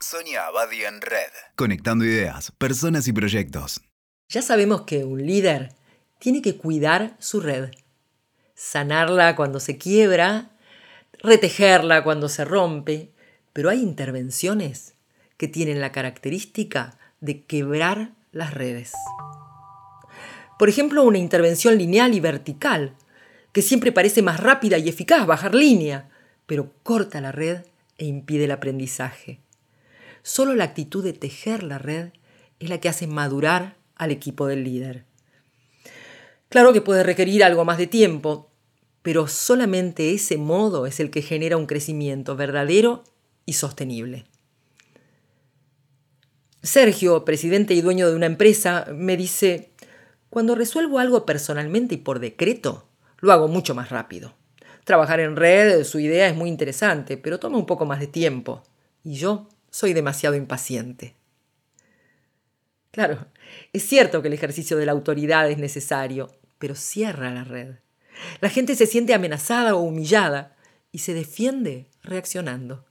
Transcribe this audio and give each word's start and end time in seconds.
Sonia 0.00 0.46
Abadi 0.46 0.84
en 0.84 1.00
Red. 1.00 1.32
Conectando 1.56 2.04
ideas, 2.04 2.52
personas 2.52 3.08
y 3.08 3.12
proyectos. 3.12 3.80
Ya 4.28 4.42
sabemos 4.42 4.82
que 4.82 5.04
un 5.04 5.26
líder 5.26 5.74
tiene 6.20 6.40
que 6.40 6.56
cuidar 6.56 7.16
su 7.18 7.40
red, 7.40 7.70
sanarla 8.54 9.34
cuando 9.34 9.58
se 9.58 9.76
quiebra, 9.76 10.52
retejerla 11.20 12.04
cuando 12.04 12.28
se 12.28 12.44
rompe, 12.44 13.10
pero 13.52 13.70
hay 13.70 13.82
intervenciones 13.82 14.94
que 15.36 15.48
tienen 15.48 15.80
la 15.80 15.90
característica 15.90 16.96
de 17.20 17.42
quebrar 17.42 18.12
las 18.30 18.54
redes. 18.54 18.92
Por 20.60 20.68
ejemplo, 20.68 21.02
una 21.02 21.18
intervención 21.18 21.76
lineal 21.76 22.14
y 22.14 22.20
vertical, 22.20 22.94
que 23.52 23.62
siempre 23.62 23.90
parece 23.90 24.22
más 24.22 24.38
rápida 24.38 24.78
y 24.78 24.88
eficaz 24.88 25.26
bajar 25.26 25.56
línea, 25.56 26.08
pero 26.46 26.72
corta 26.84 27.20
la 27.20 27.32
red 27.32 27.64
e 27.96 28.04
impide 28.04 28.44
el 28.44 28.52
aprendizaje. 28.52 29.40
Solo 30.22 30.54
la 30.54 30.64
actitud 30.64 31.02
de 31.02 31.12
tejer 31.12 31.62
la 31.62 31.78
red 31.78 32.10
es 32.60 32.68
la 32.68 32.78
que 32.78 32.88
hace 32.88 33.06
madurar 33.06 33.76
al 33.96 34.10
equipo 34.10 34.46
del 34.46 34.64
líder. 34.64 35.04
Claro 36.48 36.72
que 36.72 36.80
puede 36.80 37.02
requerir 37.02 37.44
algo 37.44 37.64
más 37.64 37.78
de 37.78 37.86
tiempo, 37.86 38.50
pero 39.02 39.26
solamente 39.26 40.12
ese 40.12 40.38
modo 40.38 40.86
es 40.86 41.00
el 41.00 41.10
que 41.10 41.22
genera 41.22 41.56
un 41.56 41.66
crecimiento 41.66 42.36
verdadero 42.36 43.04
y 43.44 43.54
sostenible. 43.54 44.24
Sergio, 46.62 47.24
presidente 47.24 47.74
y 47.74 47.80
dueño 47.80 48.08
de 48.08 48.16
una 48.16 48.26
empresa, 48.26 48.86
me 48.92 49.16
dice, 49.16 49.70
cuando 50.30 50.54
resuelvo 50.54 50.98
algo 50.98 51.24
personalmente 51.24 51.94
y 51.94 51.98
por 51.98 52.18
decreto, 52.18 52.88
lo 53.18 53.32
hago 53.32 53.48
mucho 53.48 53.74
más 53.74 53.90
rápido. 53.90 54.34
Trabajar 54.84 55.20
en 55.20 55.36
red, 55.36 55.84
su 55.84 55.98
idea 55.98 56.28
es 56.28 56.34
muy 56.34 56.48
interesante, 56.48 57.16
pero 57.16 57.38
toma 57.38 57.58
un 57.58 57.66
poco 57.66 57.86
más 57.86 58.00
de 58.00 58.06
tiempo. 58.06 58.62
Y 59.04 59.14
yo 59.14 59.48
soy 59.78 59.92
demasiado 59.92 60.34
impaciente. 60.34 61.14
Claro, 62.90 63.28
es 63.72 63.84
cierto 63.84 64.22
que 64.22 64.26
el 64.26 64.34
ejercicio 64.34 64.76
de 64.76 64.84
la 64.84 64.90
autoridad 64.90 65.48
es 65.48 65.58
necesario, 65.58 66.34
pero 66.58 66.74
cierra 66.74 67.30
la 67.30 67.44
red. 67.44 67.76
La 68.40 68.48
gente 68.48 68.74
se 68.74 68.86
siente 68.86 69.14
amenazada 69.14 69.76
o 69.76 69.82
humillada 69.82 70.56
y 70.90 70.98
se 70.98 71.14
defiende 71.14 71.86
reaccionando. 72.02 72.86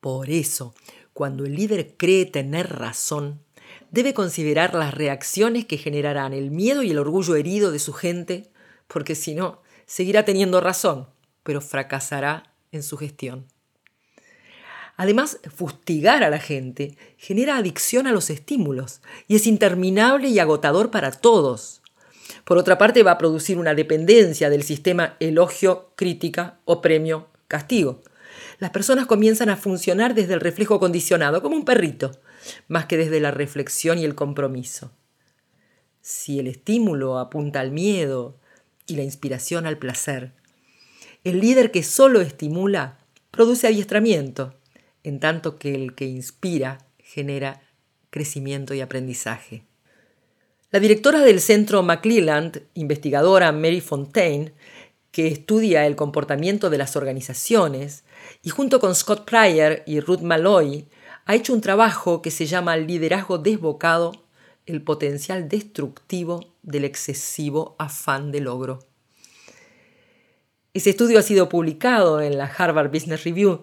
Por 0.00 0.30
eso, 0.30 0.74
cuando 1.12 1.44
el 1.44 1.54
líder 1.54 1.94
cree 1.96 2.26
tener 2.26 2.72
razón, 2.72 3.40
debe 3.92 4.14
considerar 4.14 4.74
las 4.74 4.94
reacciones 4.94 5.64
que 5.64 5.78
generarán 5.78 6.32
el 6.32 6.50
miedo 6.50 6.82
y 6.82 6.90
el 6.90 6.98
orgullo 6.98 7.36
herido 7.36 7.70
de 7.70 7.78
su 7.78 7.92
gente, 7.92 8.50
porque 8.88 9.14
si 9.14 9.36
no, 9.36 9.62
seguirá 9.86 10.24
teniendo 10.24 10.60
razón, 10.60 11.06
pero 11.44 11.60
fracasará 11.60 12.52
en 12.72 12.82
su 12.82 12.96
gestión. 12.96 13.46
Además, 14.96 15.38
fustigar 15.54 16.22
a 16.22 16.30
la 16.30 16.38
gente 16.38 16.96
genera 17.16 17.56
adicción 17.56 18.06
a 18.06 18.12
los 18.12 18.30
estímulos 18.30 19.00
y 19.26 19.36
es 19.36 19.46
interminable 19.46 20.28
y 20.28 20.38
agotador 20.38 20.90
para 20.90 21.10
todos. 21.10 21.82
Por 22.44 22.58
otra 22.58 22.78
parte, 22.78 23.02
va 23.02 23.12
a 23.12 23.18
producir 23.18 23.58
una 23.58 23.74
dependencia 23.74 24.50
del 24.50 24.62
sistema 24.62 25.16
elogio, 25.18 25.90
crítica 25.96 26.58
o 26.64 26.80
premio, 26.80 27.28
castigo. 27.48 28.02
Las 28.60 28.70
personas 28.70 29.06
comienzan 29.06 29.48
a 29.48 29.56
funcionar 29.56 30.14
desde 30.14 30.34
el 30.34 30.40
reflejo 30.40 30.78
condicionado, 30.78 31.42
como 31.42 31.56
un 31.56 31.64
perrito, 31.64 32.12
más 32.68 32.86
que 32.86 32.96
desde 32.96 33.20
la 33.20 33.32
reflexión 33.32 33.98
y 33.98 34.04
el 34.04 34.14
compromiso. 34.14 34.92
Si 36.02 36.38
el 36.38 36.46
estímulo 36.46 37.18
apunta 37.18 37.60
al 37.60 37.72
miedo 37.72 38.38
y 38.86 38.96
la 38.96 39.02
inspiración 39.02 39.66
al 39.66 39.78
placer, 39.78 40.32
el 41.24 41.40
líder 41.40 41.70
que 41.70 41.82
solo 41.82 42.20
estimula 42.20 42.98
produce 43.30 43.66
adiestramiento 43.66 44.54
en 45.04 45.20
tanto 45.20 45.58
que 45.58 45.74
el 45.74 45.94
que 45.94 46.06
inspira 46.06 46.78
genera 46.98 47.62
crecimiento 48.10 48.74
y 48.74 48.80
aprendizaje. 48.80 49.64
La 50.70 50.80
directora 50.80 51.20
del 51.20 51.40
centro 51.40 51.84
McClelland, 51.84 52.62
investigadora 52.74 53.52
Mary 53.52 53.80
Fontaine, 53.80 54.54
que 55.12 55.28
estudia 55.28 55.86
el 55.86 55.94
comportamiento 55.94 56.70
de 56.70 56.78
las 56.78 56.96
organizaciones, 56.96 58.02
y 58.42 58.50
junto 58.50 58.80
con 58.80 58.96
Scott 58.96 59.24
Pryor 59.24 59.82
y 59.86 60.00
Ruth 60.00 60.22
Malloy, 60.22 60.88
ha 61.26 61.34
hecho 61.36 61.52
un 61.54 61.60
trabajo 61.60 62.20
que 62.20 62.32
se 62.32 62.46
llama 62.46 62.76
Liderazgo 62.76 63.38
desbocado, 63.38 64.12
el 64.66 64.82
potencial 64.82 65.48
destructivo 65.48 66.54
del 66.62 66.84
excesivo 66.84 67.76
afán 67.78 68.32
de 68.32 68.40
logro. 68.40 68.80
Ese 70.74 70.90
estudio 70.90 71.20
ha 71.20 71.22
sido 71.22 71.48
publicado 71.48 72.20
en 72.20 72.36
la 72.36 72.46
Harvard 72.46 72.90
Business 72.90 73.22
Review 73.22 73.62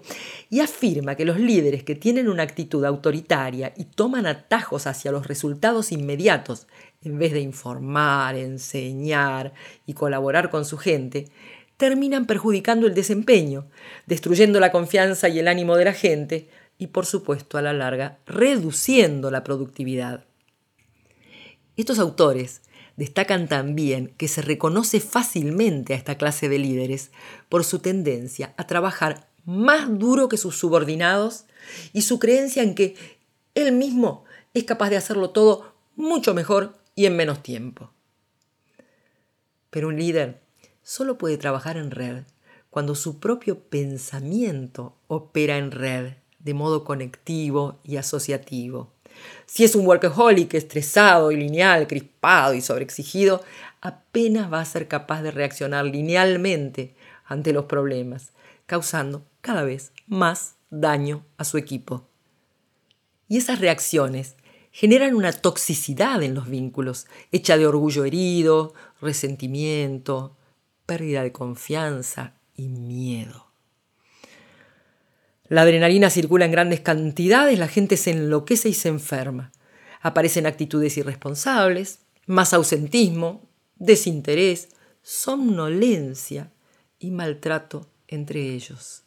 y 0.50 0.62
afirma 0.62 1.16
que 1.16 1.26
los 1.26 1.38
líderes 1.38 1.84
que 1.84 1.94
tienen 1.94 2.30
una 2.30 2.44
actitud 2.44 2.86
autoritaria 2.86 3.74
y 3.76 3.84
toman 3.84 4.26
atajos 4.26 4.88
hacia 4.88 5.12
los 5.12 5.28
resultados 5.28 5.92
inmediatos, 5.92 6.68
en 7.04 7.20
vez 7.20 7.34
de 7.34 7.42
informar, 7.42 8.38
enseñar 8.38 9.54
y 9.86 9.92
colaborar 9.92 10.50
con 10.50 10.64
su 10.64 10.78
gente, 10.78 11.28
terminan 11.76 12.28
perjudicando 12.28 12.88
el 12.88 12.94
desempeño, 12.94 13.66
destruyendo 14.06 14.62
la 14.62 14.72
confianza 14.72 15.28
y 15.28 15.40
el 15.40 15.50
ánimo 15.50 15.76
de 15.76 15.84
la 15.84 15.94
gente 15.94 16.48
y, 16.78 16.88
por 16.88 17.06
supuesto, 17.06 17.58
a 17.58 17.62
la 17.62 17.74
larga, 17.74 18.20
reduciendo 18.26 19.32
la 19.32 19.44
productividad. 19.44 20.24
Estos 21.76 22.00
autores 22.00 22.62
Destacan 22.98 23.48
también 23.48 24.14
que 24.18 24.28
se 24.28 24.42
reconoce 24.42 25.00
fácilmente 25.00 25.94
a 25.94 25.98
esta 25.98 26.18
clase 26.18 26.50
de 26.50 26.60
líderes 26.60 27.12
por 27.50 27.64
su 27.64 27.80
tendencia 27.80 28.54
a 28.58 28.68
trabajar 28.68 29.30
más 29.46 29.98
duro 29.98 30.30
que 30.30 30.38
sus 30.38 30.58
subordinados 30.58 31.46
y 31.94 32.04
su 32.04 32.20
creencia 32.20 32.64
en 32.64 32.76
que 32.76 32.96
él 33.56 33.72
mismo 33.72 34.26
es 34.54 34.66
capaz 34.66 34.90
de 34.90 34.98
hacerlo 34.98 35.32
todo 35.32 35.74
mucho 35.96 36.34
mejor 36.34 36.74
y 36.96 37.06
en 37.06 37.16
menos 37.16 37.42
tiempo. 37.42 37.92
Pero 39.70 39.88
un 39.88 39.98
líder 39.98 40.42
solo 40.84 41.18
puede 41.18 41.38
trabajar 41.38 41.78
en 41.78 41.92
red 41.92 42.24
cuando 42.70 42.96
su 42.96 43.20
propio 43.20 43.60
pensamiento 43.60 44.98
opera 45.08 45.58
en 45.58 45.72
red 45.72 46.14
de 46.40 46.54
modo 46.54 46.84
conectivo 46.84 47.80
y 47.84 47.98
asociativo. 47.98 48.91
Si 49.46 49.64
es 49.64 49.76
un 49.76 49.86
workaholic 49.86 50.54
estresado 50.54 51.32
y 51.32 51.38
lineal, 51.38 51.88
crispado 51.88 52.54
y 52.54 52.62
sobreexigido, 52.62 53.44
apenas 53.82 54.52
va 54.52 54.62
a 54.62 54.66
ser 54.66 54.88
capaz 54.88 55.22
de 55.22 55.32
reaccionar 55.32 55.86
linealmente 55.86 56.96
ante 57.26 57.54
los 57.54 57.66
problemas, 57.66 58.32
causando 58.66 59.26
cada 59.42 59.64
vez 59.64 59.92
más 60.08 60.56
daño 60.70 61.26
a 61.38 61.44
su 61.44 61.58
equipo. 61.58 62.08
Y 63.28 63.38
esas 63.38 63.60
reacciones 63.60 64.36
generan 64.72 65.16
una 65.16 65.34
toxicidad 65.34 66.24
en 66.24 66.34
los 66.34 66.50
vínculos, 66.50 67.08
hecha 67.32 67.58
de 67.58 67.68
orgullo 67.68 68.06
herido, 68.06 68.74
resentimiento, 69.02 70.38
pérdida 70.86 71.24
de 71.24 71.32
confianza 71.32 72.36
y 72.56 72.70
miedo. 72.70 73.51
La 75.52 75.64
adrenalina 75.64 76.10
circula 76.10 76.46
en 76.46 76.52
grandes 76.54 76.80
cantidades, 76.80 77.60
la 77.60 77.68
gente 77.68 77.98
se 77.98 78.12
enloquece 78.12 78.70
y 78.70 78.74
se 78.74 78.88
enferma. 78.88 79.52
Aparecen 80.00 80.46
actitudes 80.46 80.96
irresponsables, 80.96 82.00
más 82.26 82.54
ausentismo, 82.54 83.50
desinterés, 83.76 84.70
somnolencia 85.02 86.54
y 87.00 87.12
maltrato 87.12 87.86
entre 88.08 88.54
ellos. 88.54 89.04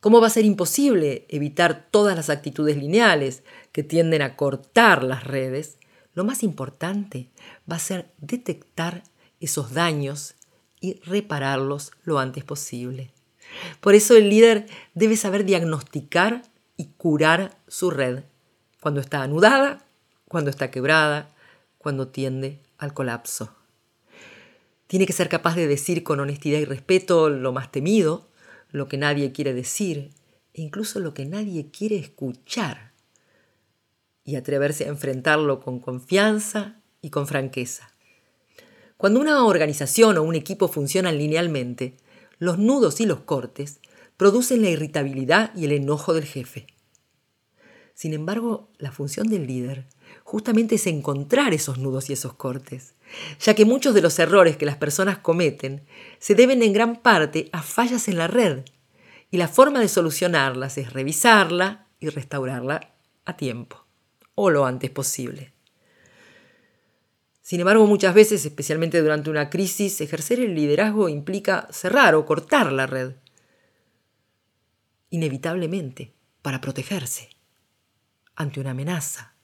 ¿Cómo 0.00 0.20
va 0.20 0.26
a 0.26 0.30
ser 0.30 0.44
imposible 0.44 1.24
evitar 1.30 1.88
todas 1.90 2.14
las 2.14 2.28
actitudes 2.28 2.76
lineales 2.76 3.44
que 3.72 3.82
tienden 3.82 4.20
a 4.20 4.36
cortar 4.36 5.02
las 5.02 5.24
redes? 5.24 5.78
Lo 6.12 6.24
más 6.24 6.42
importante 6.42 7.30
va 7.70 7.76
a 7.76 7.78
ser 7.78 8.10
detectar 8.18 9.04
esos 9.40 9.72
daños 9.72 10.34
y 10.82 11.00
repararlos 11.00 11.92
lo 12.04 12.18
antes 12.18 12.44
posible. 12.44 13.14
Por 13.80 13.94
eso 13.94 14.16
el 14.16 14.28
líder 14.28 14.66
debe 14.94 15.16
saber 15.16 15.44
diagnosticar 15.44 16.42
y 16.76 16.86
curar 16.96 17.56
su 17.68 17.90
red, 17.90 18.24
cuando 18.80 19.00
está 19.00 19.22
anudada, 19.22 19.84
cuando 20.28 20.50
está 20.50 20.70
quebrada, 20.70 21.28
cuando 21.78 22.08
tiende 22.08 22.60
al 22.78 22.94
colapso. 22.94 23.54
Tiene 24.86 25.06
que 25.06 25.12
ser 25.12 25.28
capaz 25.28 25.56
de 25.56 25.66
decir 25.66 26.02
con 26.02 26.20
honestidad 26.20 26.58
y 26.58 26.64
respeto 26.64 27.30
lo 27.30 27.52
más 27.52 27.70
temido, 27.70 28.28
lo 28.70 28.88
que 28.88 28.96
nadie 28.96 29.32
quiere 29.32 29.54
decir 29.54 30.10
e 30.54 30.62
incluso 30.62 31.00
lo 31.00 31.14
que 31.14 31.26
nadie 31.26 31.70
quiere 31.70 31.96
escuchar 31.96 32.92
y 34.24 34.36
atreverse 34.36 34.84
a 34.84 34.88
enfrentarlo 34.88 35.60
con 35.60 35.80
confianza 35.80 36.80
y 37.02 37.10
con 37.10 37.26
franqueza. 37.26 37.92
Cuando 38.96 39.20
una 39.20 39.44
organización 39.44 40.18
o 40.18 40.22
un 40.22 40.34
equipo 40.34 40.68
funcionan 40.68 41.18
linealmente, 41.18 41.96
los 42.40 42.58
nudos 42.58 43.00
y 43.00 43.06
los 43.06 43.20
cortes 43.20 43.78
producen 44.16 44.62
la 44.62 44.70
irritabilidad 44.70 45.54
y 45.54 45.66
el 45.66 45.72
enojo 45.72 46.14
del 46.14 46.24
jefe. 46.24 46.66
Sin 47.94 48.14
embargo, 48.14 48.70
la 48.78 48.90
función 48.90 49.28
del 49.28 49.46
líder 49.46 49.86
justamente 50.24 50.76
es 50.76 50.86
encontrar 50.86 51.52
esos 51.52 51.78
nudos 51.78 52.08
y 52.08 52.14
esos 52.14 52.32
cortes, 52.32 52.94
ya 53.40 53.54
que 53.54 53.66
muchos 53.66 53.94
de 53.94 54.00
los 54.00 54.18
errores 54.18 54.56
que 54.56 54.64
las 54.64 54.76
personas 54.76 55.18
cometen 55.18 55.84
se 56.18 56.34
deben 56.34 56.62
en 56.62 56.72
gran 56.72 56.96
parte 56.96 57.50
a 57.52 57.62
fallas 57.62 58.08
en 58.08 58.16
la 58.16 58.26
red 58.26 58.64
y 59.30 59.36
la 59.36 59.46
forma 59.46 59.80
de 59.80 59.88
solucionarlas 59.88 60.78
es 60.78 60.94
revisarla 60.94 61.88
y 62.00 62.08
restaurarla 62.08 62.94
a 63.26 63.36
tiempo 63.36 63.84
o 64.34 64.48
lo 64.48 64.64
antes 64.64 64.90
posible. 64.90 65.52
Sin 67.50 67.58
embargo, 67.58 67.84
muchas 67.84 68.14
veces, 68.14 68.46
especialmente 68.46 69.02
durante 69.02 69.28
una 69.28 69.50
crisis, 69.50 70.00
ejercer 70.00 70.38
el 70.38 70.54
liderazgo 70.54 71.08
implica 71.08 71.66
cerrar 71.72 72.14
o 72.14 72.24
cortar 72.24 72.70
la 72.70 72.86
red. 72.86 73.16
Inevitablemente, 75.08 76.14
para 76.42 76.60
protegerse. 76.60 77.30
Ante 78.36 78.60
una 78.60 78.70
amenaza, 78.70 79.34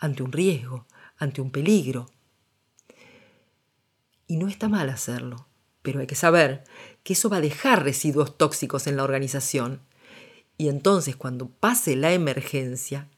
ante 0.00 0.24
un 0.24 0.32
riesgo, 0.32 0.88
ante 1.18 1.40
un 1.40 1.52
peligro. 1.52 2.10
Y 4.26 4.38
no 4.38 4.48
está 4.48 4.68
mal 4.68 4.90
hacerlo, 4.90 5.46
pero 5.82 6.00
hay 6.00 6.08
que 6.08 6.16
saber 6.16 6.64
que 7.04 7.12
eso 7.12 7.30
va 7.30 7.36
a 7.36 7.40
dejar 7.40 7.84
residuos 7.84 8.36
tóxicos 8.36 8.88
en 8.88 8.96
la 8.96 9.04
organización. 9.04 9.82
Y 10.58 10.68
entonces, 10.68 11.14
cuando 11.14 11.48
pase 11.48 11.94
la 11.94 12.12
emergencia, 12.12 13.08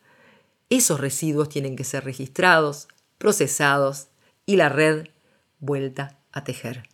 esos 0.68 1.00
residuos 1.00 1.48
tienen 1.48 1.76
que 1.76 1.84
ser 1.84 2.04
registrados, 2.04 2.88
procesados 3.16 4.08
y 4.46 4.56
la 4.56 4.68
red 4.68 5.08
vuelta 5.60 6.18
a 6.32 6.44
tejer. 6.44 6.88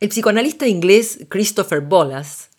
El 0.00 0.08
psicoanalista 0.08 0.66
inglés 0.66 1.20
Christopher 1.28 1.80
Bolas, 1.80 2.50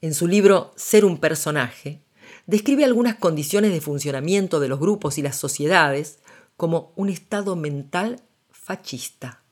en 0.00 0.14
su 0.14 0.26
libro 0.26 0.72
Ser 0.76 1.04
un 1.04 1.18
personaje, 1.18 2.00
describe 2.46 2.84
algunas 2.84 3.16
condiciones 3.16 3.72
de 3.72 3.80
funcionamiento 3.80 4.60
de 4.60 4.68
los 4.68 4.80
grupos 4.80 5.18
y 5.18 5.22
las 5.22 5.36
sociedades 5.36 6.18
como 6.56 6.92
un 6.96 7.08
estado 7.08 7.56
mental 7.56 8.20
fascista. 8.50 9.42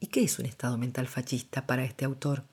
¿Y 0.00 0.08
qué 0.08 0.22
es 0.24 0.38
un 0.38 0.46
estado 0.46 0.76
mental 0.78 1.06
fascista 1.08 1.66
para 1.66 1.84
este 1.84 2.04
autor? 2.04 2.44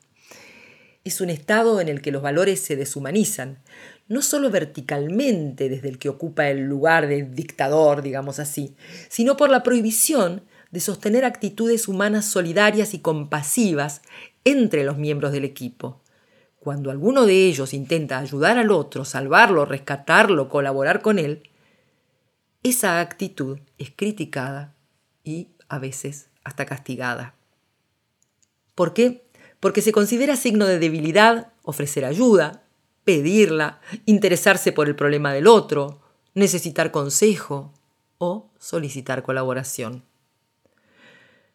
Es 1.04 1.20
un 1.20 1.30
estado 1.30 1.80
en 1.80 1.88
el 1.88 2.00
que 2.00 2.12
los 2.12 2.22
valores 2.22 2.60
se 2.60 2.76
deshumanizan, 2.76 3.58
no 4.08 4.22
solo 4.22 4.50
verticalmente 4.50 5.68
desde 5.68 5.88
el 5.88 5.98
que 5.98 6.08
ocupa 6.08 6.48
el 6.48 6.60
lugar 6.60 7.08
de 7.08 7.22
dictador, 7.22 8.02
digamos 8.02 8.38
así, 8.38 8.76
sino 9.08 9.36
por 9.36 9.50
la 9.50 9.62
prohibición 9.62 10.42
de 10.70 10.80
sostener 10.80 11.24
actitudes 11.24 11.88
humanas 11.88 12.24
solidarias 12.26 12.94
y 12.94 13.00
compasivas 13.00 14.02
entre 14.44 14.84
los 14.84 14.96
miembros 14.96 15.32
del 15.32 15.44
equipo. 15.44 16.00
Cuando 16.58 16.90
alguno 16.90 17.26
de 17.26 17.46
ellos 17.46 17.74
intenta 17.74 18.18
ayudar 18.18 18.56
al 18.56 18.70
otro, 18.70 19.04
salvarlo, 19.04 19.64
rescatarlo, 19.64 20.48
colaborar 20.48 21.02
con 21.02 21.18
él, 21.18 21.50
esa 22.62 23.00
actitud 23.00 23.58
es 23.78 23.90
criticada 23.90 24.74
y 25.24 25.48
a 25.68 25.78
veces 25.78 26.28
hasta 26.44 26.64
castigada. 26.64 27.34
¿Por 28.74 28.94
qué? 28.94 29.24
Porque 29.62 29.80
se 29.80 29.92
considera 29.92 30.34
signo 30.34 30.66
de 30.66 30.80
debilidad 30.80 31.52
ofrecer 31.62 32.04
ayuda, 32.04 32.64
pedirla, 33.04 33.80
interesarse 34.06 34.72
por 34.72 34.88
el 34.88 34.96
problema 34.96 35.32
del 35.32 35.46
otro, 35.46 36.00
necesitar 36.34 36.90
consejo 36.90 37.72
o 38.18 38.50
solicitar 38.58 39.22
colaboración. 39.22 40.02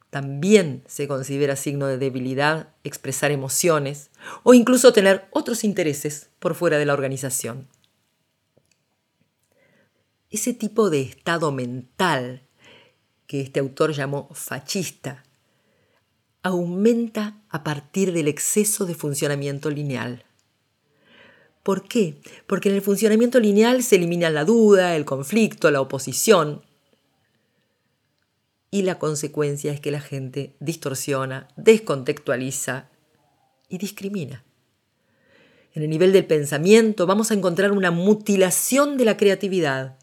También 0.09 0.85
se 0.87 1.09
considera 1.09 1.57
signo 1.57 1.87
de 1.87 1.97
debilidad 1.97 2.69
expresar 2.85 3.31
emociones 3.31 4.09
o 4.43 4.53
incluso 4.53 4.93
tener 4.93 5.27
otros 5.31 5.65
intereses 5.65 6.29
por 6.39 6.55
fuera 6.55 6.77
de 6.77 6.85
la 6.85 6.93
organización. 6.93 7.67
Ese 10.29 10.53
tipo 10.53 10.89
de 10.89 11.01
estado 11.01 11.51
mental 11.51 12.47
que 13.27 13.41
este 13.41 13.59
autor 13.59 13.91
llamó 13.91 14.29
fascista 14.33 15.25
aumenta 16.47 17.37
a 17.49 17.63
partir 17.63 18.11
del 18.13 18.27
exceso 18.27 18.85
de 18.85 18.95
funcionamiento 18.95 19.69
lineal. 19.69 20.23
¿Por 21.63 21.87
qué? 21.87 22.21
Porque 22.47 22.69
en 22.69 22.75
el 22.75 22.81
funcionamiento 22.81 23.39
lineal 23.39 23.83
se 23.83 23.97
elimina 23.97 24.29
la 24.29 24.45
duda, 24.45 24.95
el 24.95 25.05
conflicto, 25.05 25.69
la 25.69 25.81
oposición. 25.81 26.61
Y 28.71 28.83
la 28.83 28.99
consecuencia 28.99 29.71
es 29.73 29.79
que 29.79 29.91
la 29.91 29.99
gente 29.99 30.55
distorsiona, 30.59 31.49
descontextualiza 31.57 32.89
y 33.69 33.77
discrimina. 33.77 34.43
En 35.73 35.83
el 35.83 35.89
nivel 35.89 36.13
del 36.13 36.25
pensamiento 36.25 37.05
vamos 37.05 37.31
a 37.31 37.33
encontrar 37.33 37.71
una 37.71 37.91
mutilación 37.91 38.97
de 38.97 39.05
la 39.05 39.17
creatividad 39.17 39.97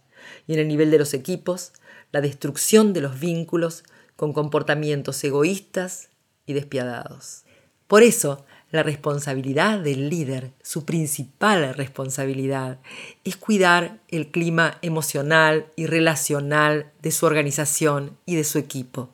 y 0.47 0.53
en 0.53 0.61
el 0.61 0.69
nivel 0.69 0.91
de 0.91 0.99
los 0.99 1.15
equipos 1.15 1.73
la 2.13 2.21
destrucción 2.21 2.93
de 2.93 3.01
los 3.01 3.19
vínculos 3.19 3.85
con 4.17 4.33
comportamientos 4.33 5.23
egoístas 5.25 6.11
y 6.47 6.53
despiadados. 6.53 7.45
Por 7.87 8.03
eso, 8.03 8.45
la 8.75 8.83
responsabilidad 8.83 9.79
del 9.79 10.09
líder, 10.09 10.51
su 10.61 10.85
principal 10.85 11.75
responsabilidad, 11.75 12.81
es 13.23 13.37
cuidar 13.37 14.01
el 14.09 14.33
clima 14.33 14.79
emocional 14.83 15.67
y 15.77 15.87
relacional 15.87 16.91
de 17.01 17.13
su 17.13 17.25
organización 17.25 18.17
y 18.27 18.35
de 18.35 18.43
su 18.43 18.59
equipo. 18.59 19.11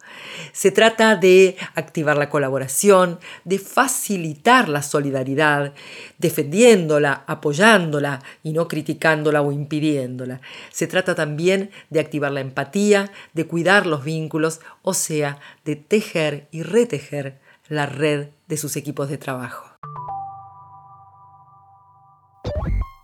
Se 0.52 0.70
trata 0.70 1.14
de 1.14 1.58
activar 1.74 2.16
la 2.16 2.30
colaboración, 2.30 3.18
de 3.44 3.58
facilitar 3.58 4.70
la 4.70 4.82
solidaridad, 4.82 5.74
defendiéndola, 6.16 7.24
apoyándola 7.26 8.22
y 8.42 8.54
no 8.54 8.66
criticándola 8.66 9.42
o 9.42 9.52
impidiéndola. 9.52 10.40
Se 10.70 10.86
trata 10.86 11.14
también 11.14 11.70
de 11.90 12.00
activar 12.00 12.32
la 12.32 12.40
empatía, 12.40 13.12
de 13.34 13.46
cuidar 13.46 13.84
los 13.84 14.04
vínculos, 14.04 14.60
o 14.80 14.94
sea, 14.94 15.38
de 15.66 15.76
tejer 15.76 16.48
y 16.50 16.62
retejer 16.62 17.39
la 17.70 17.86
red 17.86 18.30
de 18.48 18.56
sus 18.56 18.76
equipos 18.76 19.08
de 19.08 19.16
trabajo. 19.16 19.64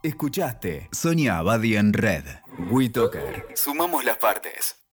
Escuchaste 0.03 0.89
Sonia 0.91 1.39
Abadi 1.39 1.77
en 1.77 1.93
Red. 1.93 2.25
WeToker. 2.71 3.47
Sumamos 3.55 4.05
las 4.05 4.19
partes. 4.19 4.86